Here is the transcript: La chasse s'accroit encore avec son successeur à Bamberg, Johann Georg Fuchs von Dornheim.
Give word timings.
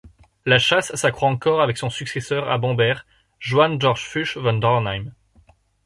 La 0.47 0.57
chasse 0.57 0.95
s'accroit 0.95 1.29
encore 1.29 1.61
avec 1.61 1.77
son 1.77 1.91
successeur 1.91 2.49
à 2.49 2.57
Bamberg, 2.57 3.03
Johann 3.39 3.79
Georg 3.79 3.97
Fuchs 3.99 4.35
von 4.35 4.53
Dornheim. 4.53 5.13